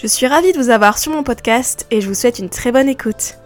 [0.00, 2.72] Je suis ravie de vous avoir sur mon podcast et je vous souhaite une très
[2.72, 3.36] bonne écoute.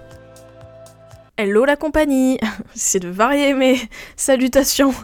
[1.36, 2.38] Hello la compagnie
[2.76, 3.76] C'est de varier mes
[4.14, 4.94] salutations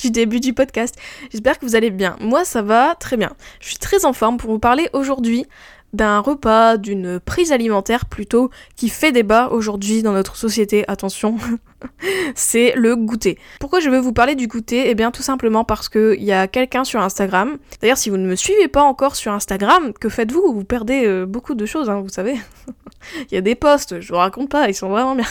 [0.00, 0.96] du début du podcast.
[1.30, 2.16] J'espère que vous allez bien.
[2.20, 3.32] Moi, ça va très bien.
[3.60, 5.46] Je suis très en forme pour vous parler aujourd'hui
[5.92, 10.84] d'un repas, d'une prise alimentaire plutôt, qui fait débat aujourd'hui dans notre société.
[10.88, 11.36] Attention,
[12.34, 13.38] c'est le goûter.
[13.58, 14.88] Pourquoi je veux vous parler du goûter?
[14.88, 17.58] Eh bien tout simplement parce qu'il y a quelqu'un sur Instagram.
[17.80, 20.52] D'ailleurs si vous ne me suivez pas encore sur Instagram, que faites-vous?
[20.52, 22.36] Vous perdez euh, beaucoup de choses, hein, vous savez.
[23.30, 25.26] Il y a des posts, je vous raconte pas, ils sont vraiment bien.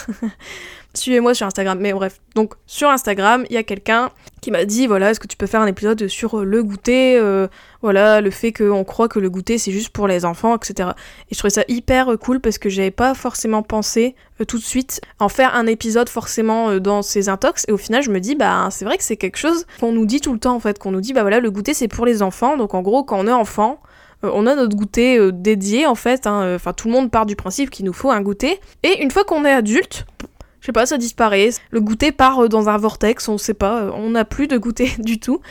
[0.95, 1.77] Suivez-moi sur Instagram.
[1.80, 4.09] Mais bref, donc sur Instagram, il y a quelqu'un
[4.41, 7.47] qui m'a dit voilà, est-ce que tu peux faire un épisode sur le goûter euh,
[7.83, 10.89] Voilà, le fait qu'on croit que le goûter c'est juste pour les enfants, etc.
[11.30, 14.64] Et je trouvais ça hyper cool parce que j'avais pas forcément pensé euh, tout de
[14.64, 17.66] suite en faire un épisode forcément euh, dans ces intox.
[17.67, 20.08] Et au final, je me dis bah c'est vrai que c'est quelque chose qu'on nous
[20.08, 22.08] dit tout le temps en fait, qu'on nous dit bah voilà, le goûter c'est pour
[22.08, 22.58] les enfants.
[22.58, 23.80] Donc en gros, quand on est enfant,
[24.23, 26.25] on a notre goûter dédié en fait.
[26.25, 28.59] Hein, enfin, tout le monde part du principe qu'il nous faut un goûter.
[28.81, 30.05] Et une fois qu'on est adulte,
[30.70, 31.50] sais pas, ça disparaît.
[31.72, 34.58] Le goûter part euh, dans un vortex, on sait pas, euh, on n'a plus de
[34.58, 35.42] goûter du tout.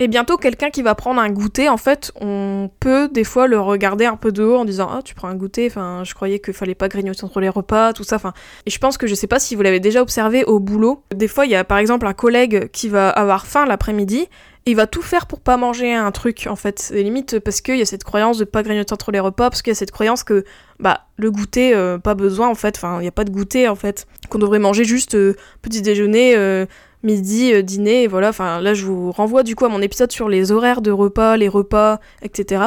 [0.00, 3.58] Et bientôt, quelqu'un qui va prendre un goûter, en fait, on peut des fois le
[3.58, 6.38] regarder un peu de haut en disant Ah, tu prends un goûter, enfin, je croyais
[6.38, 8.32] qu'il fallait pas grignoter entre les repas, tout ça, enfin.
[8.64, 11.02] Et je pense que je sais pas si vous l'avez déjà observé au boulot.
[11.12, 14.28] Des fois, il y a par exemple un collègue qui va avoir faim l'après-midi
[14.68, 16.78] il va tout faire pour pas manger un truc en fait.
[16.78, 19.62] C'est limite parce qu'il y a cette croyance de pas grignoter entre les repas, parce
[19.62, 20.44] qu'il y a cette croyance que
[20.78, 23.66] bah le goûter, euh, pas besoin en fait, enfin il n'y a pas de goûter
[23.66, 26.66] en fait, qu'on devrait manger juste euh, petit déjeuner, euh,
[27.02, 30.28] midi, dîner, et voilà, enfin là je vous renvoie du coup à mon épisode sur
[30.28, 32.62] les horaires de repas, les repas, etc.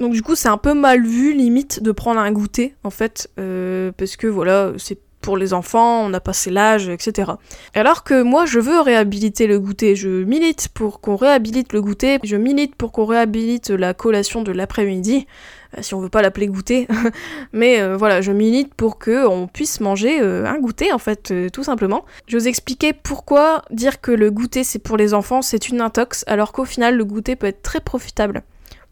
[0.00, 3.30] Donc du coup c'est un peu mal vu limite de prendre un goûter en fait,
[3.36, 7.32] parce que voilà, c'est pour les enfants, on a passé l'âge, etc.
[7.74, 9.96] Alors que moi, je veux réhabiliter le goûter.
[9.96, 12.18] Je milite pour qu'on réhabilite le goûter.
[12.22, 16.46] Je milite pour qu'on réhabilite la collation de l'après-midi, euh, si on veut pas l'appeler
[16.46, 16.88] goûter.
[17.52, 21.32] Mais euh, voilà, je milite pour que on puisse manger euh, un goûter, en fait,
[21.52, 22.04] tout simplement.
[22.26, 26.24] Je vous expliquer pourquoi dire que le goûter c'est pour les enfants, c'est une intox,
[26.26, 28.42] alors qu'au final, le goûter peut être très profitable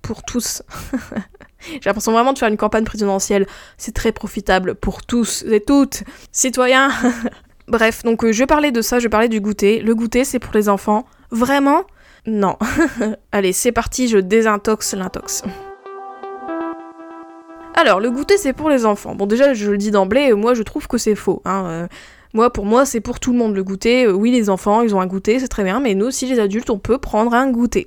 [0.03, 0.63] pour tous.
[1.61, 3.47] J'ai l'impression vraiment de faire une campagne présidentielle.
[3.77, 6.91] C'est très profitable pour tous et toutes, citoyens.
[7.69, 9.81] Bref, donc euh, je parlais de ça, je parlais du goûter.
[9.81, 11.07] Le goûter, c'est pour les enfants.
[11.31, 11.85] Vraiment?
[12.27, 12.57] Non.
[13.33, 15.43] Allez, c'est parti, je désintoxe l'intox.
[17.77, 19.15] Alors, le goûter, c'est pour les enfants.
[19.15, 21.43] Bon, déjà, je le dis d'emblée, moi, je trouve que c'est faux.
[21.45, 21.65] Hein.
[21.67, 21.87] Euh,
[22.33, 24.07] moi, pour moi, c'est pour tout le monde le goûter.
[24.07, 26.41] Euh, oui, les enfants, ils ont un goûter, c'est très bien, mais nous aussi, les
[26.41, 27.87] adultes, on peut prendre un goûter.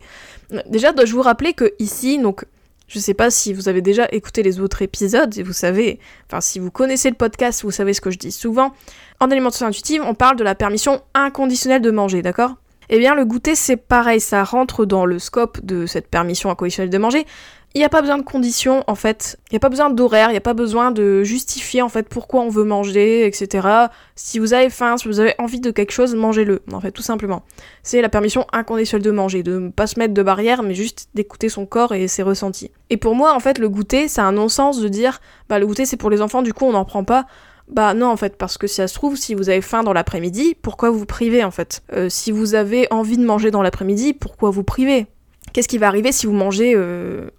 [0.67, 2.45] Déjà, dois-je vous rappeler que ici, donc,
[2.87, 6.41] je sais pas si vous avez déjà écouté les autres épisodes et vous savez, enfin
[6.41, 8.73] si vous connaissez le podcast, vous savez ce que je dis souvent.
[9.19, 12.55] En alimentation intuitive, on parle de la permission inconditionnelle de manger, d'accord?
[12.91, 16.89] Eh bien, le goûter, c'est pareil, ça rentre dans le scope de cette permission inconditionnelle
[16.89, 17.27] de manger,
[17.75, 20.29] il n'y a pas besoin de conditions en fait, il n'y a pas besoin d'horaire,
[20.29, 23.67] il n'y a pas besoin de justifier en fait pourquoi on veut manger, etc.
[24.15, 27.03] Si vous avez faim, si vous avez envie de quelque chose, mangez-le, en fait, tout
[27.03, 27.43] simplement.
[27.83, 31.09] C'est la permission inconditionnelle de manger, de ne pas se mettre de barrière, mais juste
[31.13, 32.71] d'écouter son corps et ses ressentis.
[32.89, 35.85] Et pour moi, en fait, le goûter, c'est un non-sens de dire, bah le goûter
[35.85, 37.27] c'est pour les enfants, du coup on n'en prend pas.
[37.67, 39.93] Bah non en fait, parce que si ça se trouve, si vous avez faim dans
[39.93, 41.83] l'après-midi, pourquoi vous privez en fait?
[41.93, 45.05] Euh, Si vous avez envie de manger dans l'après-midi, pourquoi vous privez?
[45.53, 47.29] Qu'est-ce qui va arriver si vous mangez euh,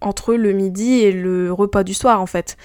[0.00, 2.56] entre le midi et le repas du soir en fait.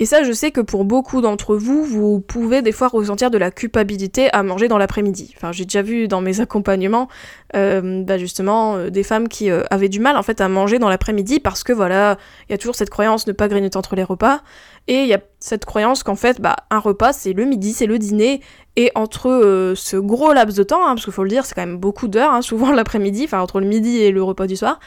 [0.00, 3.38] Et ça, je sais que pour beaucoup d'entre vous, vous pouvez des fois ressentir de
[3.38, 5.34] la culpabilité à manger dans l'après-midi.
[5.36, 7.08] Enfin, j'ai déjà vu dans mes accompagnements,
[7.56, 10.78] euh, bah justement, euh, des femmes qui euh, avaient du mal en fait à manger
[10.78, 12.16] dans l'après-midi parce que voilà,
[12.48, 14.40] il y a toujours cette croyance ne pas grignoter entre les repas,
[14.86, 17.86] et il y a cette croyance qu'en fait, bah, un repas c'est le midi, c'est
[17.86, 18.40] le dîner,
[18.76, 21.66] et entre ce gros laps de temps, hein, parce qu'il faut le dire, c'est quand
[21.66, 24.78] même beaucoup d'heures, hein, souvent l'après-midi, enfin entre le midi et le repas du soir,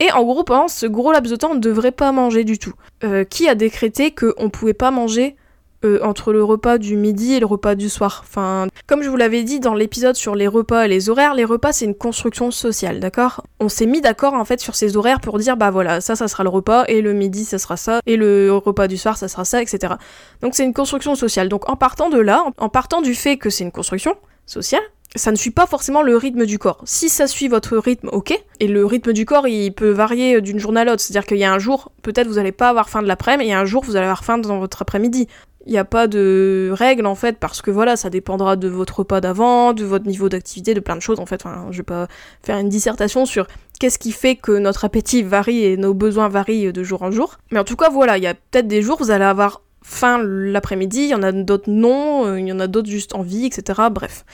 [0.00, 2.58] et en gros, pendant ce gros laps de temps, on ne devrait pas manger du
[2.58, 2.72] tout.
[3.04, 5.36] Euh, qui a décrété qu'on ne pouvait pas manger
[5.84, 8.22] euh, entre le repas du midi et le repas du soir?
[8.26, 11.44] Enfin, comme je vous l'avais dit dans l'épisode sur les repas et les horaires, les
[11.44, 13.44] repas c'est une construction sociale, d'accord?
[13.60, 16.28] On s'est mis d'accord en fait sur ces horaires pour dire bah voilà, ça ça
[16.28, 19.28] sera le repas et le midi ça sera ça et le repas du soir ça
[19.28, 19.94] sera ça, etc.
[20.42, 21.48] Donc c'est une construction sociale.
[21.48, 24.14] Donc en partant de là, en partant du fait que c'est une construction
[24.46, 24.82] sociale,
[25.16, 26.80] ça ne suit pas forcément le rythme du corps.
[26.84, 28.32] Si ça suit votre rythme, ok.
[28.60, 31.00] Et le rythme du corps, il peut varier d'une journée à l'autre.
[31.00, 33.54] C'est-à-dire qu'il y a un jour, peut-être vous n'allez pas avoir faim de l'après-midi, et
[33.54, 35.26] un jour, vous allez avoir faim dans votre après-midi.
[35.66, 39.00] Il n'y a pas de règle en fait, parce que voilà, ça dépendra de votre
[39.00, 41.44] repas d'avant, de votre niveau d'activité, de plein de choses en fait.
[41.44, 42.08] Enfin, je vais pas
[42.42, 43.46] faire une dissertation sur
[43.78, 47.36] qu'est-ce qui fait que notre appétit varie et nos besoins varient de jour en jour.
[47.50, 50.22] Mais en tout cas, voilà, il y a peut-être des jours vous allez avoir faim
[50.22, 53.44] l'après-midi, il y en a d'autres non, euh, il y en a d'autres juste envie,
[53.46, 53.80] etc.
[53.90, 54.24] Bref.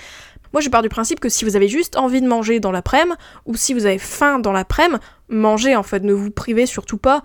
[0.52, 3.16] Moi, je pars du principe que si vous avez juste envie de manger dans l'après-midi,
[3.44, 7.22] ou si vous avez faim dans l'après-midi, mangez en fait, ne vous privez surtout pas,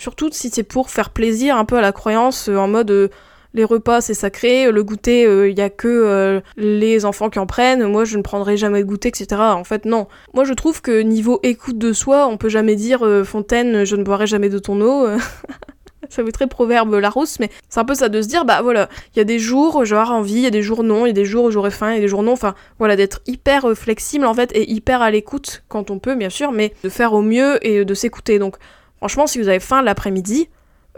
[0.00, 3.08] surtout si c'est pour faire plaisir un peu à la croyance euh, en mode euh,
[3.52, 7.46] les repas c'est sacré, le goûter il euh, y a que les enfants qui en
[7.46, 9.26] prennent, moi je ne prendrai jamais de goûter, etc.
[9.40, 10.06] En fait non.
[10.34, 14.04] Moi je trouve que niveau écoute de soi, on peut jamais dire Fontaine, je ne
[14.04, 15.08] boirai jamais de ton eau.
[16.08, 18.88] ça fait très proverbe Larousse, mais c'est un peu ça de se dire, bah voilà,
[19.14, 21.08] il y a des jours où j'aurai envie, il y a des jours non, il
[21.08, 22.96] y a des jours où j'aurai faim, il y a des jours non, enfin voilà,
[22.96, 26.52] d'être hyper euh, flexible en fait et hyper à l'écoute quand on peut, bien sûr,
[26.52, 28.38] mais de faire au mieux et de s'écouter.
[28.38, 28.56] Donc
[28.98, 30.48] franchement, si vous avez faim l'après-midi,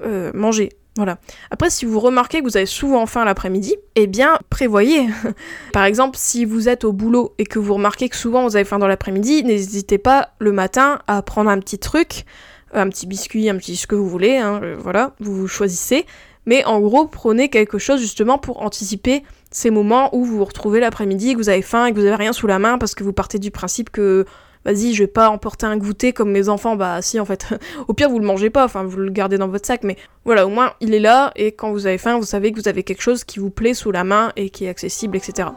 [0.05, 0.71] euh, mangez.
[0.97, 1.17] Voilà.
[1.51, 5.09] Après, si vous remarquez que vous avez souvent faim l'après-midi, eh bien, prévoyez.
[5.73, 8.67] Par exemple, si vous êtes au boulot et que vous remarquez que souvent vous avez
[8.67, 12.27] faim dans l'après-midi, n'hésitez pas le matin à prendre un petit truc
[12.73, 16.07] un petit biscuit, un petit ce que vous voulez, hein, euh, voilà, vous choisissez.
[16.47, 20.81] Mais en gros, prenez quelque chose justement pour anticiper ces moments où vous vous retrouvez
[20.81, 23.05] l'après-midi, que vous avez faim et que vous avez rien sous la main parce que
[23.05, 24.25] vous partez du principe que
[24.65, 27.47] vas-y, je vais pas emporter un goûter comme mes enfants, bah si en fait.
[27.89, 30.47] au pire, vous le mangez pas, enfin vous le gardez dans votre sac, mais voilà,
[30.47, 32.83] au moins il est là et quand vous avez faim, vous savez que vous avez
[32.83, 35.49] quelque chose qui vous plaît sous la main et qui est accessible, etc.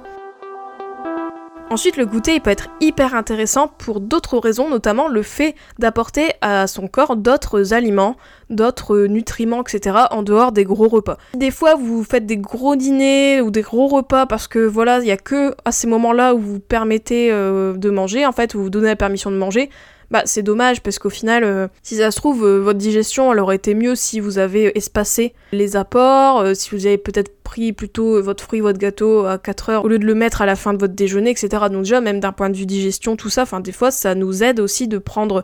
[1.71, 6.31] Ensuite, le goûter il peut être hyper intéressant pour d'autres raisons, notamment le fait d'apporter
[6.41, 8.17] à son corps d'autres aliments,
[8.51, 9.97] d'autres nutriments, etc.
[10.11, 11.17] en dehors des gros repas.
[11.33, 15.07] Des fois, vous faites des gros dîners ou des gros repas parce que voilà, il
[15.07, 18.61] y a que à ces moments-là où vous permettez euh, de manger, en fait, où
[18.61, 19.71] vous donnez la permission de manger
[20.11, 23.39] bah c'est dommage parce qu'au final, euh, si ça se trouve, euh, votre digestion elle
[23.39, 27.73] aurait été mieux si vous avez espacé les apports, euh, si vous avez peut-être pris
[27.73, 30.55] plutôt votre fruit, votre gâteau à 4 heures au lieu de le mettre à la
[30.55, 31.49] fin de votre déjeuner, etc.
[31.71, 34.43] Donc déjà, même d'un point de vue digestion, tout ça, enfin des fois ça nous
[34.43, 35.43] aide aussi de prendre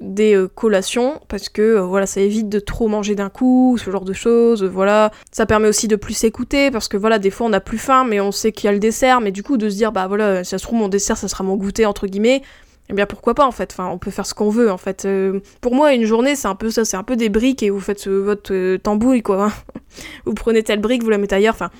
[0.00, 4.12] des collations parce que voilà ça évite de trop manger d'un coup ce genre de
[4.12, 7.60] choses voilà ça permet aussi de plus s'écouter parce que voilà des fois on a
[7.60, 9.76] plus faim mais on sait qu'il y a le dessert mais du coup de se
[9.76, 12.42] dire bah voilà ça se trouve mon dessert ça sera mon goûter entre guillemets
[12.90, 15.04] eh bien pourquoi pas en fait, enfin on peut faire ce qu'on veut en fait.
[15.04, 17.70] Euh, pour moi une journée c'est un peu ça, c'est un peu des briques et
[17.70, 19.50] vous faites euh, votre euh, tambouille quoi.
[20.26, 21.70] vous prenez telle brique, vous la mettez ailleurs, enfin.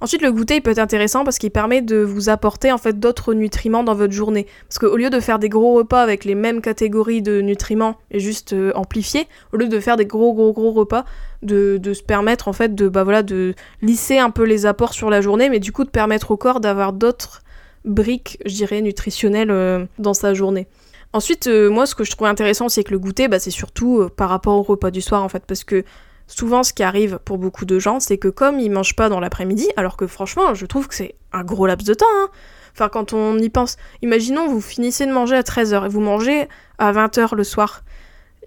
[0.00, 3.00] Ensuite le goûter il peut être intéressant parce qu'il permet de vous apporter en fait
[3.00, 4.46] d'autres nutriments dans votre journée.
[4.68, 8.20] Parce qu'au lieu de faire des gros repas avec les mêmes catégories de nutriments et
[8.20, 11.04] juste amplifiés, au lieu de faire des gros gros gros repas,
[11.42, 14.94] de, de, se permettre en fait de bah voilà de lisser un peu les apports
[14.94, 17.43] sur la journée, mais du coup de permettre au corps d'avoir d'autres
[17.84, 20.66] brique, je dirais, nutritionnelle euh, dans sa journée.
[21.12, 24.00] Ensuite, euh, moi, ce que je trouve intéressant, c'est que le goûter, bah, c'est surtout
[24.00, 25.84] euh, par rapport au repas du soir, en fait, parce que
[26.26, 29.20] souvent, ce qui arrive pour beaucoup de gens, c'est que comme ils mangent pas dans
[29.20, 32.28] l'après-midi, alors que franchement, je trouve que c'est un gros laps de temps, hein.
[32.72, 36.48] Enfin, quand on y pense, imaginons, vous finissez de manger à 13h et vous mangez
[36.78, 37.84] à 20h le soir.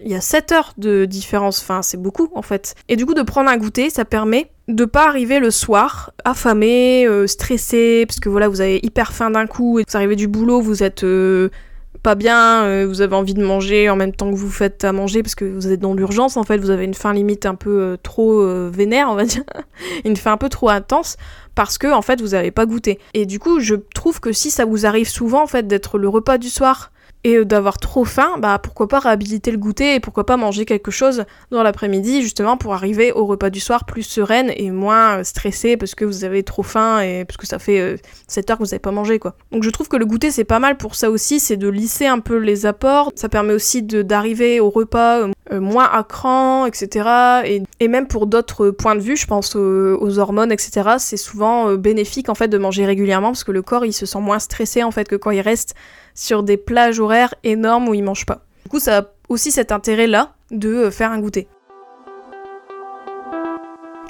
[0.04, 2.74] Il y a 7 heures de différence, enfin, c'est beaucoup, en fait.
[2.88, 7.06] Et du coup, de prendre un goûter, ça permet de pas arriver le soir affamé,
[7.06, 10.28] euh, stressé, parce que voilà, vous avez hyper faim d'un coup, et vous arrivez du
[10.28, 11.48] boulot, vous êtes euh,
[12.02, 14.92] pas bien, euh, vous avez envie de manger en même temps que vous faites à
[14.92, 17.54] manger, parce que vous êtes dans l'urgence, en fait, vous avez une faim limite un
[17.54, 19.44] peu trop vénère, on va dire,
[20.04, 21.16] une faim un peu trop intense,
[21.54, 23.00] parce que en fait, vous avez pas goûté.
[23.14, 26.08] Et du coup, je trouve que si ça vous arrive souvent, en fait, d'être le
[26.08, 26.92] repas du soir,
[27.24, 30.64] et euh, d'avoir trop faim, bah pourquoi pas réhabiliter le goûter et pourquoi pas manger
[30.64, 35.18] quelque chose dans l'après-midi justement pour arriver au repas du soir plus sereine et moins
[35.18, 38.52] euh, stressée parce que vous avez trop faim et parce que ça fait 7 euh,
[38.52, 39.34] heures que vous n'avez pas mangé quoi.
[39.52, 42.06] Donc je trouve que le goûter c'est pas mal pour ça aussi, c'est de lisser
[42.06, 47.08] un peu les apports, ça permet aussi d'arriver au repas moins à cran, etc.
[47.44, 50.96] Et, et même pour d'autres points de vue, je pense aux, hormones, etc.
[50.98, 54.20] C'est souvent bénéfique en fait de manger régulièrement parce que le corps il se sent
[54.20, 55.74] moins stressé en fait que quand il reste
[56.14, 58.42] sur des plages horaires énormes où ils mangent pas.
[58.64, 61.48] Du coup, ça a aussi cet intérêt-là de euh, faire un goûter.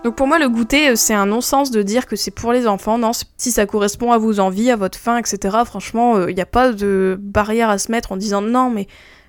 [0.05, 2.67] Donc pour moi, le goûter, euh, c'est un non-sens de dire que c'est pour les
[2.67, 2.99] enfants.
[2.99, 6.41] Non, si ça correspond à vos envies, à votre faim, etc., franchement, il euh, n'y
[6.41, 8.87] a pas de barrière à se mettre en disant non, mais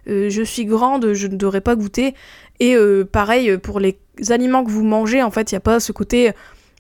[0.08, 2.16] je suis grande, je ne devrais pas goûter.
[2.60, 2.76] Et
[3.12, 4.00] pareil, pour les
[4.30, 6.32] aliments que vous mangez, en fait, il n'y a pas ce côté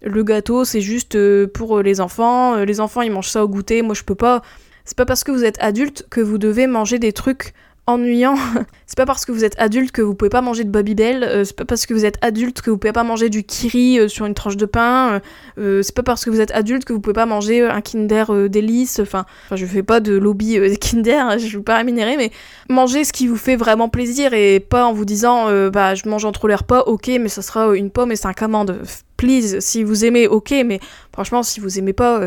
[0.01, 1.15] le gâteau, c'est juste
[1.49, 2.55] pour les enfants.
[2.63, 4.41] les enfants, ils mangent ça au goûter, moi je peux pas.
[4.83, 7.53] C'est pas parce que vous êtes adulte que vous devez manger des trucs
[8.85, 11.43] c'est pas parce que vous êtes adulte que vous pouvez pas manger de Babybel, euh,
[11.43, 14.07] c'est pas parce que vous êtes adulte que vous pouvez pas manger du kiri euh,
[14.07, 15.21] sur une tranche de pain,
[15.57, 18.49] euh, c'est pas parce que vous êtes adulte que vous pouvez pas manger un Kinder
[18.49, 22.31] délice, enfin, je fais pas de lobby Kinder, hein, je veux pas rémunérer, mais
[22.69, 26.25] mangez ce qui vous fait vraiment plaisir et pas en vous disant bah je mange
[26.25, 28.81] entre les repas, ok, mais ça sera une pomme et cinq amandes.
[29.17, 30.79] Please, si vous aimez, ok, mais
[31.11, 32.21] franchement, si vous aimez pas,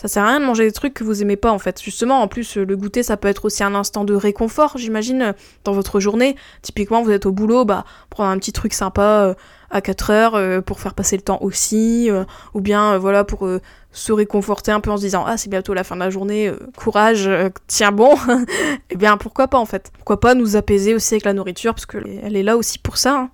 [0.00, 1.82] ça sert à rien de manger des trucs que vous aimez pas en fait.
[1.82, 5.72] Justement, en plus, le goûter, ça peut être aussi un instant de réconfort, j'imagine, dans
[5.72, 6.36] votre journée.
[6.62, 9.34] Typiquement, vous êtes au boulot, bah, prendre un petit truc sympa euh,
[9.68, 13.46] à 4 heures euh, pour faire passer le temps aussi, euh, ou bien voilà, pour
[13.92, 16.50] se réconforter un peu en se disant Ah, c'est bientôt la fin de la journée,
[16.78, 17.28] courage,
[17.66, 18.16] tiens bon.
[18.88, 21.84] Eh bien, pourquoi pas en fait Pourquoi pas nous apaiser aussi avec la nourriture, parce
[21.84, 23.18] qu'elle est là aussi pour ça.
[23.18, 23.30] Hein.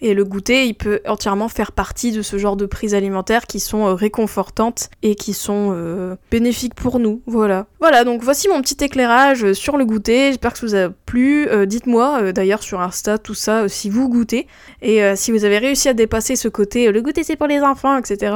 [0.00, 3.60] Et le goûter, il peut entièrement faire partie de ce genre de prises alimentaires qui
[3.60, 7.22] sont euh, réconfortantes et qui sont euh, bénéfiques pour nous.
[7.26, 7.66] Voilà.
[7.80, 10.28] Voilà, donc voici mon petit éclairage euh, sur le goûter.
[10.28, 11.48] J'espère que ça vous a plu.
[11.66, 14.46] Dites-moi d'ailleurs sur Insta tout ça si vous goûtez.
[14.82, 17.96] Et si vous avez réussi à dépasser ce côté le goûter c'est pour les enfants,
[17.96, 18.34] etc.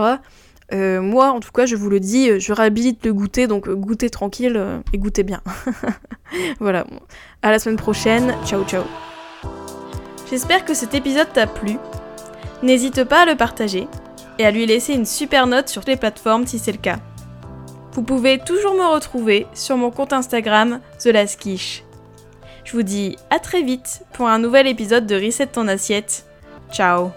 [0.73, 4.61] moi, en tout cas, je vous le dis, je réhabilite le goûter, donc goûtez tranquille
[4.93, 5.41] et goûtez bien.
[6.61, 6.87] voilà.
[7.43, 8.35] À la semaine prochaine.
[8.45, 8.85] Ciao, ciao.
[10.31, 11.79] J'espère que cet épisode t'a plu.
[12.63, 13.89] N'hésite pas à le partager
[14.39, 16.99] et à lui laisser une super note sur les plateformes si c'est le cas.
[17.93, 23.39] Vous pouvez toujours me retrouver sur mon compte Instagram The Last Je vous dis à
[23.39, 26.27] très vite pour un nouvel épisode de Reset ton assiette.
[26.71, 27.11] Ciao